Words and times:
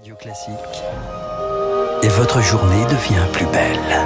Radio 0.00 0.14
Classique. 0.14 0.54
Et 2.02 2.08
votre 2.08 2.40
journée 2.40 2.84
devient 2.84 3.20
plus 3.34 3.44
belle. 3.44 3.98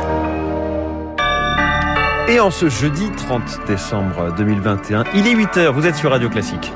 Et 2.29 2.41
en 2.41 2.51
ce 2.51 2.69
jeudi 2.69 3.13
30 3.17 3.61
décembre 3.69 4.35
2021, 4.37 5.05
il 5.15 5.29
est 5.29 5.37
8h, 5.37 5.69
vous 5.69 5.87
êtes 5.87 5.95
sur 5.95 6.11
Radio 6.11 6.29
Classique. 6.29 6.73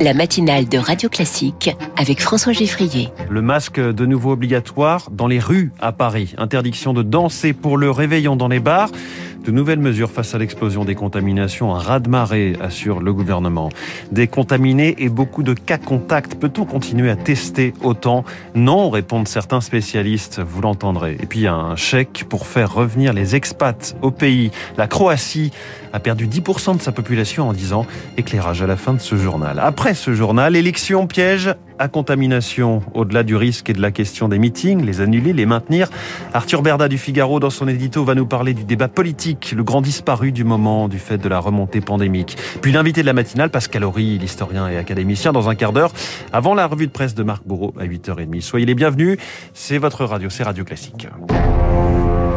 La 0.00 0.14
matinale 0.14 0.66
de 0.66 0.78
Radio 0.78 1.10
Classique 1.10 1.76
avec 1.98 2.22
François 2.22 2.54
Geffrier. 2.54 3.10
Le 3.28 3.42
masque 3.42 3.78
de 3.78 4.06
nouveau 4.06 4.32
obligatoire 4.32 5.10
dans 5.10 5.26
les 5.26 5.40
rues 5.40 5.72
à 5.78 5.92
Paris. 5.92 6.34
Interdiction 6.38 6.94
de 6.94 7.02
danser 7.02 7.52
pour 7.52 7.76
le 7.76 7.90
réveillon 7.90 8.34
dans 8.34 8.48
les 8.48 8.60
bars. 8.60 8.88
De 9.44 9.50
nouvelles 9.50 9.78
mesures 9.78 10.10
face 10.10 10.34
à 10.34 10.38
l'explosion 10.38 10.86
des 10.86 10.94
contaminations, 10.94 11.74
un 11.74 11.78
raz-de-marée, 11.78 12.56
assure 12.62 13.00
le 13.00 13.12
gouvernement. 13.12 13.68
Des 14.10 14.26
contaminés 14.26 14.94
et 14.96 15.10
beaucoup 15.10 15.42
de 15.42 15.52
cas 15.52 15.76
contacts. 15.76 16.36
Peut-on 16.36 16.64
continuer 16.64 17.10
à 17.10 17.16
tester 17.16 17.74
autant? 17.82 18.24
Non, 18.54 18.88
répondent 18.88 19.28
certains 19.28 19.60
spécialistes, 19.60 20.40
vous 20.40 20.62
l'entendrez. 20.62 21.18
Et 21.20 21.26
puis 21.26 21.46
un 21.46 21.76
chèque 21.76 22.24
pour 22.26 22.46
faire 22.46 22.72
revenir 22.72 23.12
les 23.12 23.36
expats 23.36 23.94
au 24.00 24.10
pays. 24.10 24.50
La 24.78 24.86
Croatie 24.86 25.52
a 25.92 26.00
perdu 26.00 26.26
10% 26.26 26.78
de 26.78 26.82
sa 26.82 26.92
population 26.92 27.48
en 27.48 27.52
10 27.52 27.74
ans. 27.74 27.86
Éclairage 28.16 28.62
à 28.62 28.66
la 28.66 28.76
fin 28.76 28.94
de 28.94 29.00
ce 29.00 29.16
journal. 29.16 29.60
Après 29.62 29.92
ce 29.94 30.14
journal, 30.14 30.56
élection 30.56 31.06
piège 31.06 31.54
à 31.78 31.88
contamination. 31.88 32.82
Au-delà 32.94 33.22
du 33.22 33.36
risque 33.36 33.70
et 33.70 33.72
de 33.72 33.80
la 33.80 33.90
question 33.90 34.28
des 34.28 34.38
meetings, 34.38 34.84
les 34.84 35.00
annuler, 35.00 35.32
les 35.32 35.46
maintenir, 35.46 35.88
Arthur 36.32 36.62
Berda 36.62 36.88
du 36.88 36.98
Figaro, 36.98 37.40
dans 37.40 37.50
son 37.50 37.68
édito, 37.68 38.04
va 38.04 38.14
nous 38.14 38.26
parler 38.26 38.54
du 38.54 38.64
débat 38.64 38.88
politique, 38.88 39.33
le 39.52 39.62
grand 39.64 39.80
disparu 39.80 40.32
du 40.32 40.44
moment 40.44 40.88
du 40.88 40.98
fait 40.98 41.18
de 41.18 41.28
la 41.28 41.38
remontée 41.38 41.80
pandémique. 41.80 42.36
Puis 42.60 42.72
l'invité 42.72 43.02
de 43.02 43.06
la 43.06 43.12
matinale, 43.12 43.50
Pascal 43.50 43.84
Horry, 43.84 44.18
l'historien 44.18 44.68
et 44.68 44.76
académicien, 44.76 45.32
dans 45.32 45.48
un 45.48 45.54
quart 45.54 45.72
d'heure, 45.72 45.92
avant 46.32 46.54
la 46.54 46.66
revue 46.66 46.86
de 46.86 46.92
presse 46.92 47.14
de 47.14 47.22
Marc 47.22 47.44
Bourreau 47.44 47.74
à 47.78 47.84
8h30. 47.84 48.40
Soyez 48.40 48.66
les 48.66 48.74
bienvenus, 48.74 49.18
c'est 49.52 49.78
votre 49.78 50.04
radio, 50.04 50.30
c'est 50.30 50.44
Radio 50.44 50.64
Classique. 50.64 51.08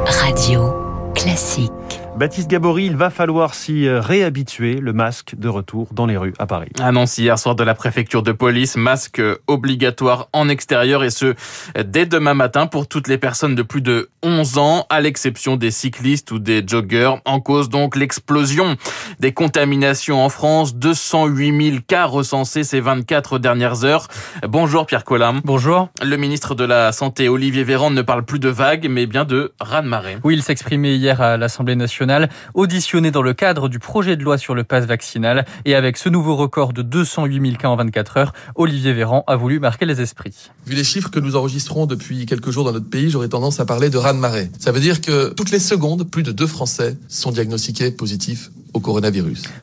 Radio 0.06 0.74
Classique. 1.14 2.07
Baptiste 2.18 2.50
Gabory, 2.50 2.88
il 2.88 2.96
va 2.96 3.12
falloir 3.12 3.54
s'y 3.54 3.88
réhabituer, 3.88 4.80
le 4.82 4.92
masque 4.92 5.36
de 5.38 5.48
retour 5.48 5.90
dans 5.92 6.08
les 6.08 6.18
rues 6.18 6.34
à 6.40 6.48
Paris. 6.48 6.72
Annonce 6.80 7.20
hier 7.20 7.38
soir 7.38 7.54
de 7.54 7.64
la 7.64 7.76
préfecture 7.76 8.24
de 8.24 8.32
police, 8.32 8.76
masque 8.76 9.22
obligatoire 9.46 10.28
en 10.34 10.50
extérieur 10.50 11.04
et 11.04 11.12
ce, 11.12 11.36
dès 11.80 12.08
demain 12.08 12.34
matin 12.34 12.66
pour 12.66 12.88
toutes 12.88 13.08
les 13.08 13.20
personnes 13.20 13.54
de 13.54 13.62
plus 13.62 13.82
de 13.82 14.10
11 14.24 14.58
ans, 14.58 14.88
à 14.90 15.00
l'exception 15.00 15.58
des 15.58 15.70
cyclistes 15.70 16.32
ou 16.32 16.40
des 16.40 16.64
joggeurs. 16.66 17.22
En 17.26 17.40
cause 17.40 17.70
donc 17.70 17.96
l'explosion 17.96 18.78
des 19.20 19.32
contaminations 19.32 20.26
en 20.26 20.30
France, 20.30 20.74
208 20.74 21.70
000 21.72 21.78
cas 21.86 22.06
recensés 22.06 22.64
ces 22.64 22.80
24 22.80 23.38
dernières 23.38 23.86
heures. 23.86 24.08
Bonjour 24.42 24.88
Pierre 24.88 25.04
Collam. 25.04 25.42
Bonjour. 25.44 25.90
Le 26.02 26.18
ministre 26.18 26.56
de 26.56 26.64
la 26.64 26.94
Santé, 26.94 27.30
Olivier 27.30 27.64
Véran, 27.64 27.92
ne 27.92 28.02
parle 28.02 28.26
plus 28.26 28.40
de 28.40 28.50
vagues, 28.50 28.88
mais 28.90 29.06
bien 29.06 29.24
de 29.24 29.54
raz-de-marée. 29.60 30.18
Oui, 30.24 30.34
il 30.34 30.42
s'exprimait 30.42 30.96
hier 30.96 31.22
à 31.22 31.38
l'Assemblée 31.38 31.76
nationale 31.76 32.07
auditionné 32.54 33.12
dans 33.12 33.22
le 33.22 33.34
cadre 33.34 33.70
du 33.70 33.80
projet 33.80 34.16
de 34.16 34.24
loi 34.24 34.38
sur 34.38 34.56
le 34.56 34.64
pass 34.64 34.86
vaccinal. 34.86 35.46
Et 35.66 35.76
avec 35.76 35.98
ce 35.98 36.10
nouveau 36.10 36.36
record 36.36 36.74
de 36.74 36.82
208 36.82 37.42
000 37.42 37.58
cas 37.58 37.70
en 37.70 37.76
24 37.76 38.18
heures, 38.18 38.34
Olivier 38.56 38.94
Véran 38.94 39.24
a 39.28 39.36
voulu 39.36 39.60
marquer 39.60 39.86
les 39.86 40.02
esprits. 40.02 40.50
Vu 40.66 40.76
les 40.76 40.84
chiffres 40.84 41.10
que 41.10 41.20
nous 41.20 41.36
enregistrons 41.36 41.86
depuis 41.86 42.26
quelques 42.26 42.52
jours 42.52 42.64
dans 42.64 42.74
notre 42.74 42.90
pays, 42.90 43.10
j'aurais 43.10 43.30
tendance 43.30 43.60
à 43.60 43.66
parler 43.66 43.90
de 43.90 43.98
raz-de-marée. 43.98 44.50
Ça 44.60 44.72
veut 44.72 44.80
dire 44.80 45.02
que 45.02 45.34
toutes 45.34 45.52
les 45.52 45.60
secondes, 45.60 46.10
plus 46.10 46.24
de 46.24 46.32
deux 46.32 46.48
Français 46.48 46.98
sont 47.08 47.32
diagnostiqués 47.32 47.92
positifs 47.92 48.50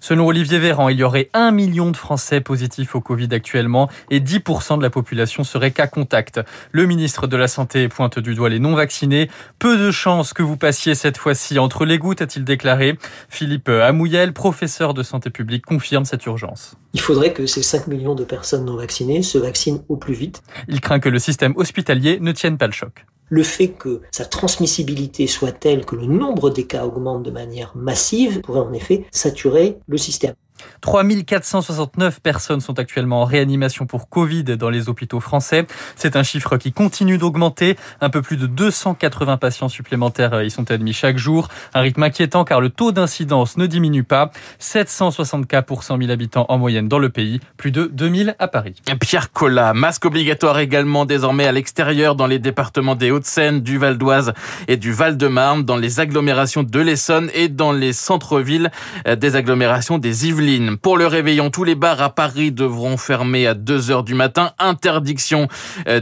Selon 0.00 0.26
Olivier 0.26 0.58
Véran, 0.58 0.88
il 0.88 0.98
y 0.98 1.02
aurait 1.02 1.30
un 1.34 1.50
million 1.50 1.90
de 1.90 1.96
Français 1.96 2.40
positifs 2.40 2.94
au 2.94 3.00
Covid 3.00 3.28
actuellement 3.32 3.88
et 4.10 4.20
10% 4.20 4.78
de 4.78 4.82
la 4.82 4.90
population 4.90 5.44
serait 5.44 5.70
cas 5.70 5.86
contact. 5.86 6.40
Le 6.72 6.86
ministre 6.86 7.26
de 7.26 7.36
la 7.36 7.48
Santé 7.48 7.88
pointe 7.88 8.18
du 8.18 8.34
doigt 8.34 8.48
les 8.48 8.58
non 8.58 8.74
vaccinés. 8.74 9.30
Peu 9.58 9.76
de 9.78 9.90
chances 9.90 10.32
que 10.32 10.42
vous 10.42 10.56
passiez 10.56 10.94
cette 10.94 11.18
fois-ci 11.18 11.58
entre 11.58 11.84
les 11.84 11.98
gouttes, 11.98 12.22
a-t-il 12.22 12.44
déclaré. 12.44 12.98
Philippe 13.28 13.68
Amouyel, 13.68 14.32
professeur 14.32 14.94
de 14.94 15.02
santé 15.02 15.30
publique, 15.30 15.64
confirme 15.64 16.04
cette 16.04 16.24
urgence. 16.26 16.76
Il 16.94 17.00
faudrait 17.00 17.32
que 17.32 17.46
ces 17.46 17.62
5 17.62 17.88
millions 17.88 18.14
de 18.14 18.24
personnes 18.24 18.64
non 18.64 18.76
vaccinées 18.76 19.22
se 19.22 19.36
vaccinent 19.36 19.82
au 19.88 19.96
plus 19.96 20.14
vite. 20.14 20.42
Il 20.68 20.80
craint 20.80 21.00
que 21.00 21.08
le 21.08 21.18
système 21.18 21.52
hospitalier 21.56 22.18
ne 22.20 22.32
tienne 22.32 22.56
pas 22.56 22.66
le 22.66 22.72
choc 22.72 23.04
le 23.30 23.42
fait 23.42 23.68
que 23.68 24.02
sa 24.12 24.24
transmissibilité 24.24 25.26
soit 25.26 25.50
telle 25.50 25.84
que 25.84 25.96
le 25.96 26.06
nombre 26.06 26.50
des 26.50 26.66
cas 26.66 26.84
augmente 26.84 27.22
de 27.22 27.30
manière 27.30 27.72
massive 27.74 28.40
pourrait 28.42 28.60
en 28.60 28.72
effet 28.72 29.06
saturer 29.10 29.78
le 29.88 29.96
système. 29.96 30.34
3469 30.80 32.20
personnes 32.20 32.60
sont 32.60 32.78
actuellement 32.78 33.22
en 33.22 33.24
réanimation 33.24 33.86
pour 33.86 34.08
Covid 34.08 34.44
dans 34.44 34.70
les 34.70 34.88
hôpitaux 34.88 35.20
français. 35.20 35.66
C'est 35.96 36.16
un 36.16 36.22
chiffre 36.22 36.56
qui 36.56 36.72
continue 36.72 37.18
d'augmenter. 37.18 37.76
Un 38.00 38.10
peu 38.10 38.22
plus 38.22 38.36
de 38.36 38.46
280 38.46 39.36
patients 39.36 39.68
supplémentaires 39.68 40.42
y 40.42 40.50
sont 40.50 40.70
admis 40.70 40.92
chaque 40.92 41.18
jour. 41.18 41.48
Un 41.74 41.80
rythme 41.80 42.02
inquiétant 42.02 42.44
car 42.44 42.60
le 42.60 42.70
taux 42.70 42.92
d'incidence 42.92 43.56
ne 43.56 43.66
diminue 43.66 44.04
pas. 44.04 44.30
760 44.58 45.46
cas 45.46 45.62
pour 45.62 45.82
100 45.82 45.98
000 45.98 46.10
habitants 46.10 46.46
en 46.48 46.58
moyenne 46.58 46.88
dans 46.88 46.98
le 46.98 47.10
pays. 47.10 47.40
Plus 47.56 47.70
de 47.70 47.90
2000 47.92 48.36
à 48.38 48.48
Paris. 48.48 48.74
Pierre 49.00 49.32
Collat, 49.32 49.74
masque 49.74 50.04
obligatoire 50.04 50.58
également 50.58 51.04
désormais 51.04 51.46
à 51.46 51.52
l'extérieur 51.52 52.14
dans 52.14 52.26
les 52.26 52.38
départements 52.38 52.94
des 52.94 53.10
Hauts-de-Seine, 53.10 53.60
du 53.60 53.78
Val 53.78 53.98
d'Oise 53.98 54.32
et 54.68 54.76
du 54.76 54.92
Val-de-Marne, 54.92 55.64
dans 55.64 55.76
les 55.76 56.00
agglomérations 56.00 56.62
de 56.62 56.80
l'Essonne 56.80 57.30
et 57.34 57.48
dans 57.48 57.72
les 57.72 57.92
centres-villes 57.92 58.70
des 59.06 59.36
agglomérations 59.36 59.98
des 59.98 60.28
Yvelines. 60.28 60.53
Pour 60.82 60.96
le 60.98 61.06
réveillon, 61.06 61.50
tous 61.50 61.64
les 61.64 61.74
bars 61.74 62.00
à 62.02 62.10
Paris 62.10 62.52
devront 62.52 62.96
fermer 62.96 63.46
à 63.46 63.54
2 63.54 63.90
heures 63.90 64.04
du 64.04 64.14
matin. 64.14 64.52
Interdiction 64.58 65.48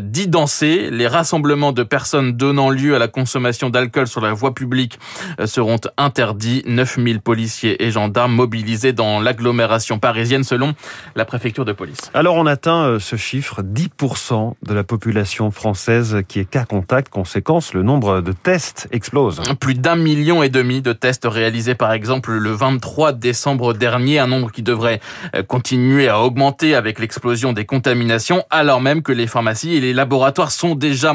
d'y 0.01 0.29
danser. 0.29 0.91
Les 0.91 1.07
rassemblements 1.07 1.73
de 1.73 1.83
personnes 1.83 2.33
donnant 2.33 2.71
lieu 2.71 2.95
à 2.95 2.99
la 2.99 3.09
consommation 3.09 3.71
d'alcool 3.71 4.07
sur 4.07 4.21
la 4.21 4.33
voie 4.33 4.55
publique 4.55 4.99
seront 5.45 5.81
interdits. 5.97 6.63
9000 6.67 7.21
policiers 7.21 7.85
et 7.85 7.91
gendarmes 7.91 8.35
mobilisés 8.35 8.93
dans 8.93 9.21
l'agglomération 9.21 9.99
parisienne 9.99 10.45
selon 10.45 10.75
la 11.15 11.25
préfecture 11.25 11.65
de 11.65 11.73
police. 11.73 12.11
Alors 12.15 12.37
on 12.37 12.47
atteint 12.47 12.99
ce 12.99 13.17
chiffre, 13.17 13.63
10% 13.63 14.55
de 14.63 14.75
la 14.75 14.85
population 14.85 15.51
française 15.51 16.23
qui 16.29 16.41
est 16.41 16.45
cas 16.45 16.65
contact. 16.65 17.09
Conséquence, 17.09 17.75
le 17.75 17.83
nombre 17.83 18.21
de 18.21 18.33
tests 18.33 18.89
explose. 18.93 19.41
Plus 19.61 19.75
d'un 19.75 19.97
million 19.97 20.43
et 20.43 20.49
demi 20.49 20.83
de 20.83 20.93
tests 20.93 21.27
réalisés 21.27 21.75
par 21.75 21.93
exemple 21.93 22.33
le 22.33 22.51
23 22.51 23.13
décembre 23.13 23.75
dernier, 23.75 24.19
un 24.19 24.32
nombre 24.33 24.51
qui 24.51 24.63
devrait 24.63 25.01
continuer 25.47 26.09
à 26.09 26.21
augmenter 26.21 26.75
avec 26.75 26.99
l'explosion 26.99 27.53
des 27.53 27.65
contaminations, 27.65 28.45
alors 28.51 28.81
même 28.81 29.03
que 29.03 29.13
les 29.13 29.27
pharmacies 29.27 29.75
et 29.75 29.81
les 29.81 29.93
laboratoires 29.93 30.51
sont 30.51 30.75
déjà 30.75 31.15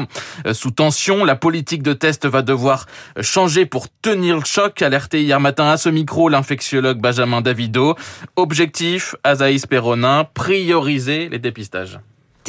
sous 0.52 0.70
tension. 0.70 1.24
La 1.24 1.36
politique 1.36 1.82
de 1.82 1.92
test 1.92 2.26
va 2.26 2.42
devoir 2.42 2.86
changer 3.20 3.66
pour 3.66 3.86
tenir 4.02 4.36
le 4.36 4.44
choc, 4.44 4.82
alerté 4.82 5.22
hier 5.22 5.40
matin 5.40 5.68
à 5.68 5.76
ce 5.76 5.88
micro 5.88 6.28
l'infectiologue 6.28 7.00
Benjamin 7.00 7.40
Davido. 7.40 7.96
Objectif, 8.36 9.14
Azaïs 9.24 9.66
Perronin, 9.66 10.24
prioriser 10.34 11.28
les 11.28 11.38
dépistages 11.38 11.98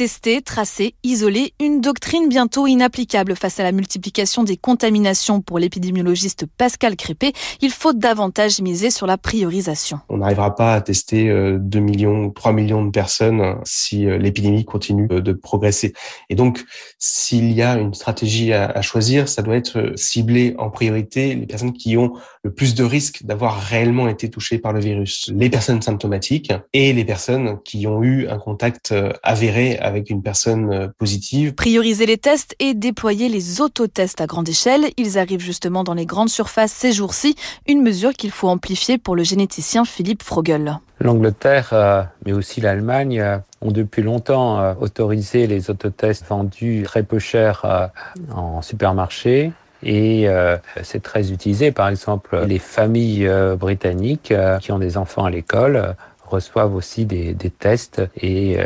tester, 0.00 0.40
tracer, 0.40 0.94
isoler, 1.02 1.52
une 1.60 1.82
doctrine 1.82 2.26
bientôt 2.26 2.66
inapplicable 2.66 3.36
face 3.36 3.60
à 3.60 3.64
la 3.64 3.70
multiplication 3.70 4.44
des 4.44 4.56
contaminations 4.56 5.42
pour 5.42 5.58
l'épidémiologiste 5.58 6.46
Pascal 6.56 6.96
Crépé. 6.96 7.34
Il 7.60 7.70
faut 7.70 7.92
davantage 7.92 8.62
miser 8.62 8.90
sur 8.90 9.06
la 9.06 9.18
priorisation. 9.18 10.00
On 10.08 10.16
n'arrivera 10.16 10.56
pas 10.56 10.72
à 10.72 10.80
tester 10.80 11.28
2 11.28 11.80
millions 11.80 12.24
ou 12.24 12.30
3 12.30 12.54
millions 12.54 12.82
de 12.82 12.90
personnes 12.90 13.56
si 13.64 14.06
l'épidémie 14.06 14.64
continue 14.64 15.06
de 15.06 15.32
progresser. 15.34 15.92
Et 16.30 16.34
donc, 16.34 16.64
s'il 16.98 17.52
y 17.52 17.60
a 17.60 17.76
une 17.76 17.92
stratégie 17.92 18.54
à 18.54 18.80
choisir, 18.80 19.28
ça 19.28 19.42
doit 19.42 19.56
être 19.56 19.92
ciblé 19.96 20.54
en 20.56 20.70
priorité 20.70 21.34
les 21.34 21.44
personnes 21.44 21.74
qui 21.74 21.98
ont 21.98 22.14
le 22.42 22.54
plus 22.54 22.74
de 22.74 22.84
risques 22.84 23.26
d'avoir 23.26 23.60
réellement 23.60 24.08
été 24.08 24.30
touchées 24.30 24.56
par 24.56 24.72
le 24.72 24.80
virus. 24.80 25.30
Les 25.34 25.50
personnes 25.50 25.82
symptomatiques 25.82 26.54
et 26.72 26.94
les 26.94 27.04
personnes 27.04 27.58
qui 27.64 27.86
ont 27.86 28.02
eu 28.02 28.28
un 28.28 28.38
contact 28.38 28.94
avéré 29.22 29.78
une 30.10 30.22
personne 30.22 30.92
positive. 30.98 31.54
Prioriser 31.54 32.06
les 32.06 32.18
tests 32.18 32.54
et 32.58 32.74
déployer 32.74 33.28
les 33.28 33.60
autotests 33.60 34.20
à 34.20 34.26
grande 34.26 34.48
échelle. 34.48 34.86
Ils 34.96 35.18
arrivent 35.18 35.40
justement 35.40 35.84
dans 35.84 35.94
les 35.94 36.06
grandes 36.06 36.28
surfaces 36.28 36.72
ces 36.72 36.92
jours-ci, 36.92 37.36
une 37.66 37.82
mesure 37.82 38.12
qu'il 38.12 38.30
faut 38.30 38.48
amplifier 38.48 38.98
pour 38.98 39.16
le 39.16 39.24
généticien 39.24 39.84
Philippe 39.84 40.22
Frogel. 40.22 40.78
L'Angleterre, 41.00 42.08
mais 42.26 42.32
aussi 42.32 42.60
l'Allemagne, 42.60 43.40
ont 43.60 43.72
depuis 43.72 44.02
longtemps 44.02 44.76
autorisé 44.80 45.46
les 45.46 45.70
autotests 45.70 46.26
vendus 46.26 46.82
très 46.84 47.02
peu 47.02 47.18
cher 47.18 47.90
en 48.34 48.62
supermarché. 48.62 49.52
Et 49.82 50.28
euh, 50.28 50.56
c'est 50.82 51.02
très 51.02 51.32
utilisé. 51.32 51.72
Par 51.72 51.88
exemple, 51.88 52.44
les 52.46 52.58
familles 52.58 53.26
euh, 53.26 53.56
britanniques 53.56 54.32
euh, 54.32 54.58
qui 54.58 54.72
ont 54.72 54.78
des 54.78 54.96
enfants 54.96 55.24
à 55.24 55.30
l'école 55.30 55.94
reçoivent 56.30 56.74
aussi 56.74 57.04
des, 57.04 57.34
tests 57.58 58.02
et 58.16 58.58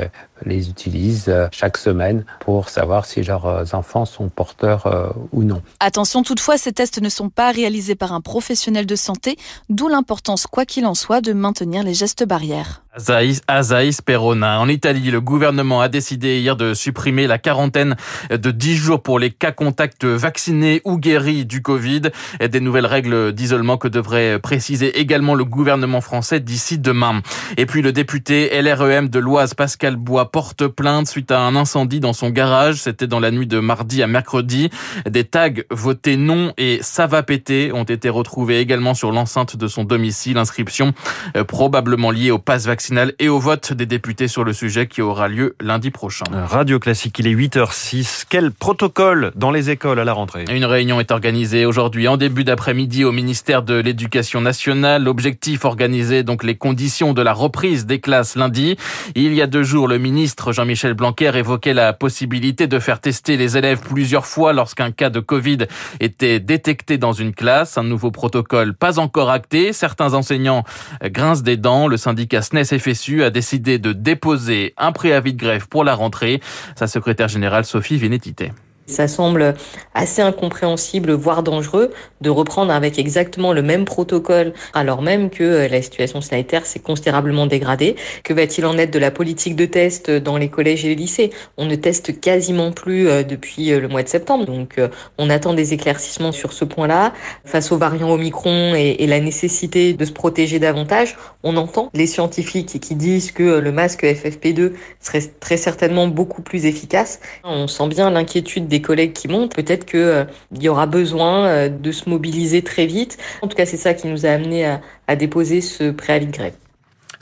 les 0.45 0.69
utilisent 0.69 1.33
chaque 1.51 1.77
semaine 1.77 2.25
pour 2.41 2.69
savoir 2.69 3.07
si 3.07 3.23
leurs 3.23 3.75
enfants 3.75 4.05
sont 4.05 4.29
porteurs 4.29 5.15
ou 5.33 5.43
non. 5.43 5.63
Attention 5.81 6.23
toutefois, 6.23 6.59
ces 6.59 6.73
tests 6.73 7.01
ne 7.01 7.09
sont 7.09 7.31
pas 7.31 7.51
réalisés 7.51 7.95
par 7.95 8.13
un 8.13 8.21
professionnel 8.21 8.87
de 8.87 8.97
santé, 8.97 9.37
d'où 9.69 9.89
l'importance, 9.89 10.47
quoi 10.47 10.65
qu'il 10.65 10.87
en 10.87 10.95
soit, 10.95 11.21
de 11.21 11.33
maintenir 11.33 11.83
les 11.83 11.95
gestes 11.95 12.25
barrières. 12.25 12.84
Azaïs 12.96 14.00
Perona. 14.00 14.61
En 14.61 14.69
Italie, 14.69 15.11
le 15.11 15.20
gouvernement 15.20 15.81
a 15.81 15.88
décidé 15.88 16.38
hier 16.38 16.56
de 16.56 16.75
supprimer 16.75 17.26
la 17.26 17.38
quarantaine 17.38 17.96
de 18.31 18.50
10 18.50 18.76
jours 18.76 19.02
pour 19.02 19.19
les 19.19 19.31
cas 19.31 19.50
contacts 19.50 20.05
vaccinés 20.05 20.81
ou 20.85 20.99
guéris 20.99 21.44
du 21.44 21.61
Covid. 21.61 22.02
Des 22.41 22.61
nouvelles 22.61 22.87
règles 22.87 23.32
d'isolement 23.32 23.79
que 23.79 23.88
devrait 23.88 24.38
préciser 24.38 25.00
également 25.00 25.35
le 25.35 25.44
gouvernement 25.44 26.00
français 26.00 26.38
d'ici 26.38 26.79
demain. 26.79 27.20
Et 27.56 27.67
puis 27.67 27.82
le 27.82 27.93
député 27.93 28.50
LREM 28.62 29.08
de 29.08 29.19
l'Oise, 29.19 29.55
Pascal 29.55 29.96
Bois, 29.96 30.31
porte 30.31 30.69
plainte 30.69 31.08
suite 31.08 31.32
à 31.32 31.41
un 31.41 31.56
incendie 31.56 32.00
dans 32.00 32.12
son 32.12 32.31
garage. 32.31 32.76
C'était 32.76 33.08
dans 33.08 33.20
la 33.20 33.32
nuit 33.32 33.49
de 33.49 33.58
mardi 33.58 34.02
à 34.02 34.06
mercredi. 34.06 34.70
Des 35.08 35.25
tags 35.25 35.50
votés 35.70 36.17
non 36.17 36.52
et 36.58 36.79
ça 36.82 37.06
va 37.06 37.23
péter 37.25 37.73
ont 37.73 37.85
été 37.85 38.08
retrouvés 38.08 38.61
également 38.61 38.94
sur 38.94 39.11
l'enceinte 39.11 39.56
de 39.56 39.67
son 39.67 39.82
domicile. 39.82 40.38
Inscription 40.38 40.93
euh, 41.37 41.43
probablement 41.43 42.11
liée 42.12 42.31
au 42.31 42.38
pass 42.38 42.67
vaccinal 42.85 43.15
et 43.19 43.31
au 43.31 43.39
vote 43.39 43.73
des 43.73 43.87
députés 43.87 44.29
sur 44.29 44.45
le 44.45 44.53
sujet 44.53 44.87
qui 44.87 45.01
aura 45.01 45.27
lieu 45.27 45.57
lundi 45.59 45.91
prochain. 45.91 46.27
Radio 46.31 46.79
Classique, 46.79 47.19
il 47.19 47.27
est 47.27 47.35
8h06. 47.35 48.25
Quel 48.29 48.51
protocole 48.51 49.33
dans 49.37 49.51
les 49.51 49.71
écoles 49.71 49.99
à 49.99 50.05
la 50.05 50.13
rentrée? 50.13 50.45
Une 50.53 50.67
réunion 50.67 51.01
est 51.01 51.11
organisée 51.11 51.65
aujourd'hui 51.65 52.09
en 52.09 52.19
début 52.19 52.45
d'après-midi 52.45 53.05
au 53.05 53.11
ministère 53.11 53.63
de 53.63 53.73
l'Éducation 53.73 54.43
nationale. 54.43 55.03
L'objectif 55.03 55.65
organiser 55.65 56.25
donc 56.25 56.45
les 56.45 56.57
conditions 56.57 57.15
de 57.15 57.23
la 57.23 57.33
reprise 57.33 57.87
des 57.87 58.01
classes 58.01 58.37
lundi. 58.37 58.77
Il 59.15 59.33
y 59.33 59.41
a 59.41 59.47
deux 59.47 59.63
jours, 59.63 59.89
le 59.89 59.97
ministre 59.97 60.53
Jean-Michel 60.53 60.93
Blanquer 60.93 61.31
évoquait 61.37 61.73
la 61.73 61.95
possibilité 61.95 62.67
de 62.67 62.79
faire 62.79 63.01
tester 63.01 63.39
les 63.39 63.57
élèves 63.57 63.81
plusieurs 63.81 64.27
fois 64.27 64.53
lorsqu'un 64.53 64.91
cas 64.91 65.09
de 65.09 65.21
Covid 65.21 65.59
était 66.01 66.39
détecté 66.39 66.99
dans 66.99 67.15
une 67.15 67.33
classe. 67.33 67.79
Un 67.79 67.85
nouveau 67.85 68.11
protocole 68.11 68.75
pas 68.75 68.99
encore 68.99 69.31
acté. 69.31 69.73
Certains 69.73 70.13
enseignants 70.13 70.65
grincent 71.03 71.43
des 71.43 71.57
dents. 71.57 71.89
Le 71.89 71.97
syndicat 71.97 72.43
SNES 72.43 72.74
FSU 72.79 73.23
a 73.23 73.31
décidé 73.31 73.79
de 73.79 73.93
déposer 73.93 74.75
un 74.76 74.93
préavis 74.93 75.32
de 75.32 75.38
grève 75.38 75.69
pour 75.69 75.85
la 75.85 75.94
rentrée. 75.94 76.41
Sa 76.76 76.87
secrétaire 76.87 77.29
générale 77.29 77.65
Sophie 77.65 77.97
Vénétité. 77.97 78.53
Ça 78.87 79.09
semble 79.09 79.55
assez 79.95 80.21
incompréhensible, 80.21 81.13
voire 81.13 81.43
dangereux, 81.43 81.91
de 82.21 82.29
reprendre 82.29 82.71
avec 82.71 82.99
exactement 82.99 83.55
le 83.55 83.63
même 83.63 83.87
protocole, 83.87 84.53
alors 84.75 85.01
même 85.01 85.31
que 85.31 85.43
euh, 85.43 85.69
la 85.69 85.81
situation 85.81 86.21
sanitaire 86.21 86.67
s'est 86.67 86.81
considérablement 86.81 87.47
dégradée. 87.47 87.97
Que 88.25 88.35
va-t-il 88.35 88.67
en 88.67 88.77
être 88.77 88.91
de 88.91 88.99
la 88.99 89.11
politique 89.11 89.57
de 89.57 89.65
test 89.65 90.11
dans 90.11 90.37
les 90.37 90.51
collèges 90.51 90.85
et 90.85 90.89
les 90.89 90.95
lycées? 90.97 91.31
On 91.57 91.65
ne 91.65 91.75
teste 91.77 92.21
quasiment 92.21 92.73
plus 92.73 93.09
euh, 93.09 93.23
depuis 93.23 93.73
euh, 93.73 93.81
le 93.81 93.89
mois 93.89 94.03
de 94.03 94.09
septembre, 94.09 94.45
donc 94.45 94.79
on 95.17 95.31
attend 95.31 95.55
des 95.55 95.73
éclaircissements 95.73 96.33
sur 96.33 96.53
ce 96.53 96.67
point-là. 96.67 97.15
Face 97.45 97.73
aux 97.73 97.79
variants 97.79 98.11
Omicron 98.11 98.75
et, 98.75 98.97
et 98.99 99.07
la 99.07 99.21
nécessité 99.21 99.95
de 99.95 100.05
se 100.05 100.13
protéger 100.13 100.59
davantage, 100.59 101.17
on 101.43 101.57
entend 101.57 101.89
les 101.95 102.07
scientifiques 102.07 102.81
qui 102.81 102.95
disent 102.95 103.33
que 103.33 103.61
le 103.61 103.73
masque 103.73 104.05
FFP2 104.05 104.73
serait 105.01 105.23
très 105.41 105.57
certainement 105.57 106.07
beaucoup 106.07 106.43
plus 106.43 106.67
efficace. 106.67 107.21
On 107.45 107.67
sent 107.67 107.89
bien 107.89 108.11
l'inquiétude 108.11 108.69
des 108.75 108.82
collègues 108.82 109.12
qui 109.12 109.29
montent, 109.29 109.55
peut-être 109.55 109.85
qu'il 109.87 110.00
euh, 110.00 110.25
y 110.59 110.69
aura 110.69 110.87
besoin 110.87 111.47
euh, 111.47 111.69
de 111.69 111.93
se 111.93 112.09
mobiliser 112.09 112.62
très 112.62 112.87
vite. 112.87 113.19
En 113.41 113.47
tout 113.47 113.56
cas, 113.56 113.67
c'est 113.67 113.76
ça 113.76 113.94
qui 113.94 114.09
nous 114.09 114.26
a 114.26 114.31
amené 114.31 114.67
à, 114.67 114.81
à 115.06 115.15
déposer 115.15 115.61
ce 115.61 115.93
préavis 115.93 116.26
de 116.26 116.32
grève. 116.32 116.55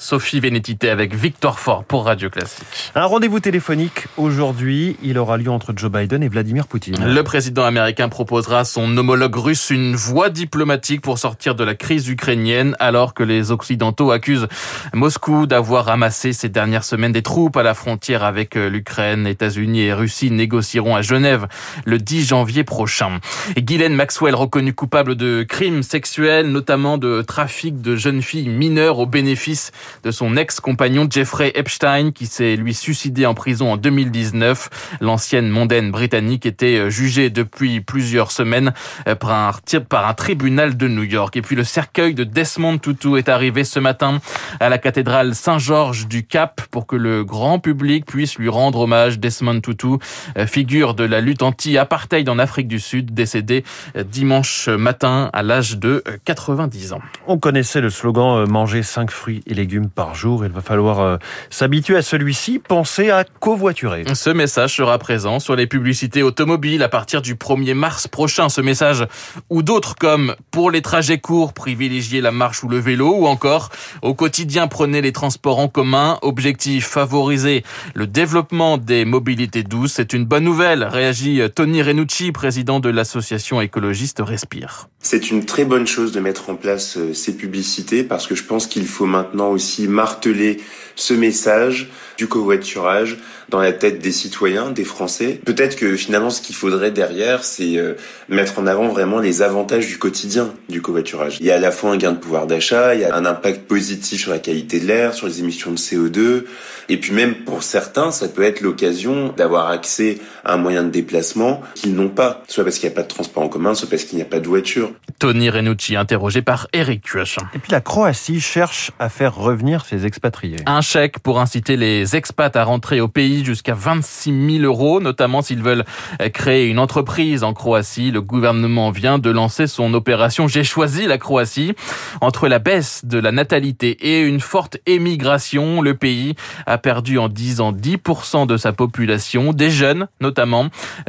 Sophie 0.03 0.41
Vénétité 0.41 0.91
avec 0.91 1.15
Victor 1.15 1.61
Fort 1.61 1.85
pour 1.85 2.07
Radio 2.07 2.29
Classique. 2.29 2.91
Un 2.97 3.05
rendez-vous 3.05 3.39
téléphonique 3.39 4.09
aujourd'hui. 4.17 4.97
Il 5.01 5.17
aura 5.17 5.37
lieu 5.37 5.49
entre 5.49 5.73
Joe 5.77 5.93
Biden 5.93 6.25
et 6.25 6.29
Vladimir 6.29 6.67
Poutine. 6.67 6.97
Le 7.07 7.23
président 7.23 7.63
américain 7.63 8.09
proposera 8.09 8.59
à 8.59 8.65
son 8.65 8.97
homologue 8.97 9.37
russe 9.37 9.71
une 9.71 9.95
voie 9.95 10.29
diplomatique 10.29 11.03
pour 11.03 11.21
sortir 11.21 11.55
de 11.55 11.63
la 11.63 11.77
crise 11.77 12.09
ukrainienne 12.09 12.75
alors 12.81 13.15
que 13.15 13.23
les 13.23 13.53
Occidentaux 13.53 14.11
accusent 14.11 14.49
Moscou 14.93 15.47
d'avoir 15.47 15.85
ramassé 15.85 16.33
ces 16.33 16.49
dernières 16.49 16.83
semaines 16.83 17.13
des 17.13 17.23
troupes 17.23 17.57
à 17.57 17.63
la 17.63 17.75
frontière 17.75 18.25
avec 18.25 18.57
l'Ukraine. 18.57 19.29
États-Unis 19.29 19.83
et 19.83 19.95
Russie 19.95 20.33
négocieront 20.33 20.97
à 20.97 21.03
Genève 21.03 21.47
le 21.85 21.99
10 21.99 22.27
janvier 22.27 22.65
prochain. 22.65 23.21
Et 23.55 23.63
Ghislaine 23.63 23.95
Maxwell 23.95 24.35
reconnu 24.35 24.75
coupable 24.75 25.15
de 25.15 25.45
crimes 25.45 25.85
sexuels, 25.85 26.51
notamment 26.51 26.99
de 26.99 27.23
trafic 27.23 27.81
de 27.81 27.95
jeunes 27.95 28.21
filles 28.21 28.49
mineures 28.49 28.99
au 28.99 29.07
bénéfice 29.07 29.71
de 30.05 30.11
son 30.11 30.37
ex-compagnon 30.37 31.07
Jeffrey 31.11 31.53
Epstein 31.55 32.11
qui 32.13 32.27
s'est 32.27 32.57
lui 32.57 32.75
suicidé 32.75 33.27
en 33.27 33.35
prison 33.35 33.73
en 33.73 33.77
2019. 33.77 34.99
L'ancienne 35.01 35.49
mondaine 35.49 35.91
britannique 35.91 36.47
était 36.47 36.79
euh, 36.79 36.91
jugée 36.91 37.31
depuis 37.31 37.81
plusieurs 37.81 38.31
semaines 38.31 38.73
euh, 39.09 39.15
par 39.15 40.07
un, 40.09 40.15
tribunal 40.15 40.77
de 40.77 40.89
New 40.89 41.03
York. 41.03 41.37
Et 41.37 41.43
puis 41.43 41.57
le 41.57 41.65
cercueil 41.65 42.15
de 42.15 42.25
Desmond 42.25 42.79
Tutu 42.79 43.19
est 43.19 43.29
arrivé 43.29 43.65
ce 43.65 43.81
matin 43.81 44.21
à 44.61 44.69
la 44.69 44.79
cathédrale 44.79 45.35
Saint-Georges 45.35 46.07
du 46.07 46.25
Cap 46.25 46.61
pour 46.71 46.87
que 46.87 46.97
le 46.97 47.25
grand 47.25 47.59
public 47.59 48.05
puisse 48.07 48.39
lui 48.39 48.49
rendre 48.49 48.81
hommage. 48.81 49.19
Desmond 49.19 49.61
Tutu, 49.61 49.99
euh, 50.37 50.47
figure 50.47 50.95
de 50.95 51.05
la 51.05 51.21
lutte 51.21 51.43
anti-apartheid 51.43 52.29
en 52.29 52.39
Afrique 52.39 52.69
du 52.69 52.81
Sud, 52.81 53.15
décédé 53.15 53.65
dimanche 54.07 54.69
matin 54.69 55.31
à 55.33 55.43
l'âge 55.43 55.79
de 55.79 56.05
90 56.25 56.93
ans. 56.93 57.01
On 57.27 57.39
connaissait 57.39 57.81
le 57.81 57.91
slogan 57.91 58.49
manger 58.49 58.83
5 58.83 59.11
fruits 59.11 59.43
et 59.47 59.55
légumes 59.55 59.82
par 59.89 60.15
jour. 60.15 60.45
Il 60.45 60.53
va 60.53 60.61
falloir 60.61 61.01
euh, 61.01 61.17
s'habituer 61.51 61.97
à 61.97 62.03
celui-ci. 62.03 62.59
Pensez 62.59 63.11
à 63.11 63.25
covoiturer. 63.25 64.05
Ce 64.15 64.31
message 64.31 64.77
sera 64.77 64.99
présent 64.99 65.39
sur 65.39 65.57
les 65.57 65.67
publicités 65.67 66.23
automobiles 66.23 66.83
à 66.83 66.89
partir 66.89 67.23
du 67.23 67.35
1er 67.35 67.75
mars 67.75 68.09
prochain. 68.09 68.49
Ce 68.49 68.61
message 68.61 69.07
ou 69.51 69.63
d'autres 69.63 69.95
comme 69.95 70.35
pour 70.51 70.71
les 70.71 70.83
trajets 70.83 71.19
courts, 71.19 71.53
privilégiez 71.53 72.21
la 72.21 72.33
marche 72.33 72.63
ou 72.65 72.69
le 72.69 72.79
vélo 72.79 73.15
ou 73.15 73.27
encore 73.27 73.71
au 74.03 74.15
quotidien 74.15 74.69
prenez 74.69 75.01
les 75.01 75.13
transports 75.13 75.59
en 75.59 75.69
commun. 75.69 76.19
Objectif 76.23 76.87
favoriser 76.87 77.65
le 77.95 78.07
développement 78.07 78.79
des 78.79 79.05
mobilités 79.05 79.63
douces. 79.63 79.93
C'est 79.95 80.13
une 80.13 80.25
bonne 80.25 80.45
nouvelle, 80.45 80.85
réagit 80.85 81.41
Tony 81.55 81.83
Renucci, 81.83 82.33
président 82.33 82.81
de 82.81 82.89
l'association 82.89 83.61
écologiste 83.61 84.21
Respire. 84.21 84.89
C'est 85.05 85.31
une 85.31 85.45
très 85.45 85.65
bonne 85.65 85.87
chose 85.87 86.13
de 86.13 86.21
mettre 86.21 86.49
en 86.49 86.55
place 86.55 86.97
euh, 86.97 87.13
ces 87.13 87.37
publicités 87.37 88.05
parce 88.05 88.27
que 88.27 88.35
je 88.35 88.45
pense 88.45 88.67
qu'il 88.67 88.87
faut 88.87 89.07
maintenant 89.07 89.51
aussi 89.51 89.62
marteler 89.89 90.59
ce 90.97 91.15
message 91.15 91.91
du 92.19 92.29
covoiturage 92.29 93.19
dans 93.49 93.61
la 93.61 93.73
tête 93.73 93.99
des 93.99 94.13
citoyens, 94.13 94.71
des 94.71 94.85
Français. 94.85 95.39
Peut-être 95.45 95.77
que 95.77 95.97
finalement 95.97 96.31
ce 96.31 96.41
qu'il 96.41 96.55
faudrait 96.55 96.91
derrière, 96.91 97.45
c'est 97.45 97.77
euh, 97.77 97.95
mettre 98.29 98.59
en 98.59 98.67
avant 98.67 98.89
vraiment 98.89 99.19
les 99.19 99.43
avantages 99.43 99.87
du 99.87 99.99
quotidien 99.99 100.55
du 100.69 100.81
covoiturage. 100.81 101.37
Il 101.41 101.47
y 101.47 101.51
a 101.51 101.57
à 101.57 101.59
la 101.59 101.71
fois 101.71 101.91
un 101.91 101.97
gain 101.97 102.13
de 102.13 102.19
pouvoir 102.19 102.47
d'achat, 102.47 102.95
il 102.95 103.03
y 103.03 103.05
a 103.05 103.15
un 103.15 103.27
impact 103.27 103.67
positif 103.67 104.23
sur 104.23 104.31
la 104.31 104.39
qualité 104.39 104.81
de 104.81 104.87
l'air, 104.87 105.13
sur 105.13 105.27
les 105.27 105.41
émissions 105.41 105.71
de 105.71 105.77
CO2, 105.77 106.45
et 106.89 106.97
puis 106.97 107.13
même 107.13 107.35
pour 107.35 107.63
certains, 107.63 108.11
ça 108.11 108.29
peut 108.29 108.43
être 108.43 108.61
l'occasion 108.63 109.33
d'avoir 109.37 109.69
accès 109.69 110.19
à 110.45 110.55
un 110.55 110.57
moyen 110.57 110.83
de 110.83 110.91
déplacement 110.91 111.63
qu'ils 111.75 111.95
n'ont 111.95 112.09
pas, 112.09 112.43
soit 112.49 112.65
parce 112.65 112.79
qu'il 112.79 112.89
n'y 112.89 112.95
a 112.95 112.97
pas 112.97 113.03
de 113.03 113.09
transport 113.09 113.43
en 113.43 113.49
commun, 113.49 113.75
soit 113.75 113.89
parce 113.89 114.05
qu'il 114.05 114.17
n'y 114.17 114.23
a 114.23 114.27
pas 114.27 114.41
de 114.41 114.49
voiture. 114.49 114.93
Tony 115.19 115.51
Renucci, 115.51 115.95
interrogé 115.95 116.43
par 116.43 116.69
Eric 116.73 117.03
Kioch. 117.03 117.37
Et 117.55 117.59
puis 117.59 117.71
la 117.71 117.81
Croatie 117.81 118.41
cherche 118.41 118.91
à 118.99 119.09
faire 119.09 119.37
ses 119.85 120.07
expatriés. 120.07 120.57
Un 120.67 120.81
chèque 120.81 121.19
pour 121.19 121.41
inciter 121.41 121.77
les 121.77 122.17
expats 122.17 122.57
à 122.57 122.65
rentrer 122.65 123.01
au 123.01 123.09
pays 123.09 123.45
jusqu'à 123.45 123.75
26 123.75 124.59
000 124.59 124.65
euros, 124.65 125.01
notamment 125.01 125.43
s'ils 125.43 125.63
veulent 125.63 125.85
créer 126.33 126.67
une 126.67 126.79
entreprise 126.79 127.45
en 127.45 127.53
Croatie. 127.53 128.11
Le 128.11 128.21
gouvernement 128.21 128.91
vient 128.91 129.19
de 129.19 129.31
lancer 129.31 129.67
son 129.67 129.95
opération 129.95 130.49
J'ai 130.49 130.65
choisi 130.65 131.07
la 131.07 131.19
Croatie. 131.19 131.75
Entre 132.21 132.49
la 132.49 132.59
baisse 132.59 133.05
de 133.05 133.19
la 133.19 133.33
natalité 133.33 133.91
et 134.01 134.21
une 134.21 134.41
forte 134.41 134.79
émigration, 134.87 135.81
le 135.81 135.95
pays 135.95 136.35
a 136.67 136.79
perdu 136.79 137.19
en 137.19 137.29
10 137.29 137.61
ans 137.61 137.73
10% 137.73 138.47
de 138.47 138.57
sa 138.57 138.73
population, 138.73 139.53
des 139.53 139.71
jeunes 139.71 140.09
notamment, 140.21 140.69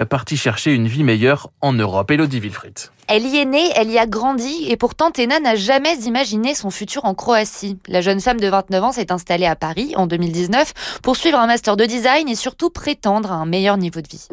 partis 0.10 0.38
chercher 0.38 0.74
une 0.74 0.88
vie 0.88 1.04
meilleure 1.04 1.50
en 1.62 1.74
Europe. 1.74 2.12
Elodie 2.12 2.40
Wilfried. 2.40 2.90
Elle 3.08 3.26
y 3.26 3.38
est 3.38 3.46
née, 3.46 3.70
elle 3.76 3.92
y 3.92 3.98
a 3.98 4.06
grandi 4.06 4.66
et 4.70 4.78
pourtant 4.78 5.12
Tena 5.12 5.40
n'a 5.40 5.56
jamais 5.56 5.96
imaginé 6.06 6.56
son 6.56 6.70
futur 6.70 7.04
en 7.06 7.14
Croatie. 7.14 7.78
La 7.88 8.02
jeune 8.02 8.22
femme 8.22 8.40
de 8.40 8.48
29 8.48 8.84
ans 8.84 8.92
s'est 8.94 9.12
installée 9.12 9.46
à 9.46 9.56
Paris 9.56 9.94
en 9.98 10.08
2019 10.08 10.74
pour 11.02 11.18
suivre 11.18 11.38
un 11.38 11.48
master 11.48 11.76
de 11.76 11.86
design 11.86 12.30
et 12.30 12.36
surtout 12.36 12.70
prétendre 12.70 13.32
à 13.32 13.36
un 13.36 13.46
meilleur 13.46 13.78
niveau 13.78 14.00
de 14.00 14.08
vie. 14.08 14.28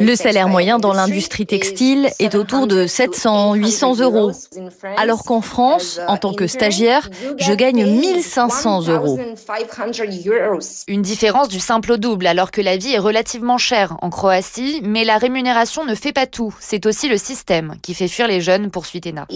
Le 0.00 0.14
salaire 0.14 0.48
moyen 0.48 0.78
dans 0.78 0.94
l'industrie 0.94 1.46
textile 1.46 2.10
est 2.18 2.34
autour 2.34 2.66
de 2.66 2.86
700-800 2.86 4.00
euros, 4.00 4.32
alors 4.96 5.24
qu'en 5.24 5.42
France, 5.42 6.00
en 6.08 6.16
tant 6.16 6.32
que 6.32 6.46
stagiaire, 6.46 7.10
je 7.36 7.52
gagne 7.52 7.84
1500 7.84 8.88
euros. 8.88 9.18
Une 10.88 11.02
différence 11.02 11.48
du 11.48 11.60
simple 11.60 11.92
au 11.92 11.96
double 11.98 12.26
alors 12.26 12.50
que 12.50 12.60
la 12.60 12.76
vie 12.76 12.92
est 12.92 12.98
relativement 12.98 13.58
chère 13.58 13.96
en 14.00 14.08
Croatie, 14.08 14.80
mais 14.82 15.04
la 15.04 15.18
rémunération 15.18 15.84
ne 15.84 15.94
fait 15.94 16.12
pas 16.12 16.26
tout 16.26 16.54
c'est 16.64 16.86
aussi 16.86 17.08
le 17.08 17.16
système 17.16 17.74
qui 17.82 17.92
fait 17.92 18.06
fuir 18.06 18.28
les 18.28 18.40
jeunes, 18.40 18.70
poursuit 18.70 19.00
Ena. 19.04 19.26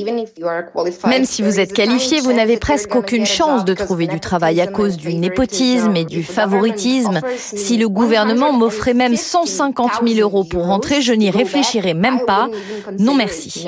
Même 1.06 1.24
si 1.24 1.42
vous 1.42 1.58
êtes 1.58 1.72
qualifié, 1.72 2.20
vous 2.20 2.32
n'avez 2.32 2.56
presque 2.56 2.94
aucune 2.94 3.26
chance 3.26 3.64
de 3.64 3.74
trouver 3.74 4.06
du 4.06 4.20
travail 4.20 4.60
à 4.60 4.68
cause 4.68 4.96
du 4.96 5.12
népotisme 5.12 5.96
et 5.96 6.04
du 6.04 6.22
favoritisme. 6.22 7.20
Si 7.36 7.76
le 7.76 7.88
gouvernement 7.88 8.52
m'offrait 8.52 8.94
même 8.94 9.16
150 9.16 10.06
000 10.06 10.20
euros 10.20 10.44
pour 10.44 10.66
rentrer, 10.66 11.02
je 11.02 11.12
n'y 11.12 11.30
réfléchirais 11.30 11.94
même 11.94 12.20
pas. 12.26 12.48
Non 12.98 13.14
merci. 13.14 13.66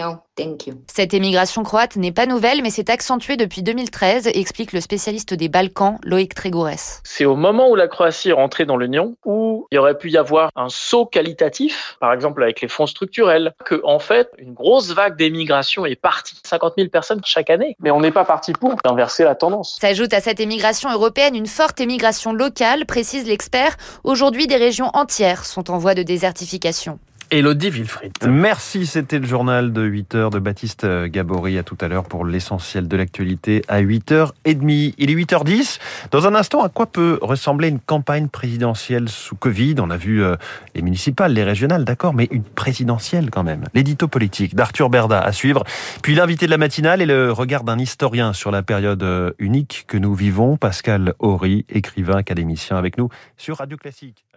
Cette 0.87 1.15
émigration 1.15 1.63
croate 1.63 1.97
n'est 1.97 2.13
pas 2.13 2.27
nouvelle, 2.27 2.63
mais 2.63 2.71
s'est 2.71 2.91
accentuée 2.91 3.37
depuis 3.37 3.63
2013, 3.63 4.29
explique 4.35 4.73
le 4.73 4.81
spécialiste 4.81 5.35
des 5.35 5.49
Balkans, 5.49 5.99
Loïc 6.05 6.35
Trégourès. 6.35 7.01
C'est 7.05 7.25
au 7.25 7.37
moment 7.37 7.71
où 7.71 7.75
la 7.75 7.89
Croatie 7.89 8.31
est 8.31 8.33
rentrée 8.33 8.65
dans 8.65 8.77
l'Union 8.77 9.17
où 9.25 9.67
il 9.71 9.77
y 9.77 9.79
aurait 9.79 9.99
pu 9.99 10.11
y 10.11 10.17
avoir 10.17 10.51
un 10.57 10.69
saut 10.69 11.07
qualitatif, 11.07 11.97
par 12.01 12.13
exemple 12.13 12.43
avec 12.43 12.61
les 12.61 12.69
fonds 12.69 12.87
structurels, 12.87 13.55
que 13.65 13.81
en 13.85 13.99
fait 13.99 14.31
une 14.39 14.55
grosse 14.55 14.93
vague 14.93 15.17
d'émigration 15.17 15.87
est 15.87 15.97
partie, 15.97 16.41
50 16.45 16.75
000 16.77 16.89
personnes 16.89 17.21
chaque 17.25 17.51
année. 17.51 17.77
Mais 17.81 17.91
on 17.91 18.01
n'est 18.01 18.13
pas 18.13 18.25
parti 18.25 18.53
pour 18.53 18.77
inverser 18.85 19.25
la 19.25 19.35
tendance. 19.35 19.77
S'ajoute 19.81 20.13
à 20.13 20.21
cette 20.21 20.41
émigration 20.41 20.91
européenne 20.91 21.35
une 21.35 21.47
forte 21.47 21.81
émigration 21.81 22.33
locale, 22.33 22.87
précise 22.87 23.27
l'expert. 23.27 23.77
Aujourd'hui, 24.05 24.47
des 24.47 24.57
régions 24.57 24.91
entières 24.95 25.45
sont 25.45 25.71
en 25.71 25.79
voie 25.79 25.95
de 25.95 26.03
désertification. 26.03 26.99
Elodie 27.31 27.71
Wilfried. 27.71 28.13
Merci, 28.27 28.87
c'était 28.87 29.19
le 29.19 29.27
journal 29.27 29.73
de 29.73 29.89
8h 29.89 30.31
de 30.31 30.39
Baptiste 30.39 30.87
Gabory. 31.07 31.59
À 31.59 31.63
tout 31.63 31.77
à 31.81 31.89
l'heure 31.89 32.05
pour 32.05 32.25
l'essentiel 32.25 32.89
de 32.89 32.97
l'actualité 32.97 33.63
à 33.69 33.83
8h30. 33.83 34.95
Il 34.99 35.11
est 35.11 35.15
8h10. 35.15 35.79
Dans 36.11 36.27
un 36.27 36.35
instant, 36.35 36.63
à 36.63 36.69
quoi 36.69 36.87
peut 36.87 37.19
ressembler 37.21 37.69
une 37.69 37.81
campagne 37.81 38.29
présidentielle 38.29 39.09
sous 39.09 39.37
Covid? 39.37 39.77
On 39.79 39.91
a 39.91 39.97
vu 39.97 40.23
euh, 40.23 40.37
les 40.75 40.83
municipales, 40.83 41.33
les 41.33 41.45
régionales, 41.45 41.85
d'accord, 41.85 42.15
mais 42.15 42.29
une 42.31 42.45
présidentielle 42.45 43.31
quand 43.31 43.45
même. 43.45 43.65
L'édito 43.75 44.09
politique 44.09 44.55
d'Arthur 44.55 44.91
Berda 44.91 45.21
à 45.21 45.33
suivre. 45.33 45.65
Puis 46.03 46.15
l'invité 46.15 46.47
de 46.47 46.51
la 46.51 46.59
matinale 46.59 47.03
et 47.03 47.07
le 47.07 47.33
regard 47.33 47.65
d'un 47.65 47.79
historien 47.79 48.33
sur 48.33 48.51
la 48.51 48.63
période 48.63 49.03
euh, 49.03 49.33
unique 49.39 49.85
que 49.87 49.97
nous 49.97 50.15
vivons. 50.15 50.57
Pascal 50.57 51.15
Horry, 51.19 51.65
écrivain, 51.69 52.17
académicien 52.17 52.77
avec 52.77 52.99
nous 52.99 53.09
sur 53.37 53.59
Radio 53.59 53.77
Classique. 53.77 54.28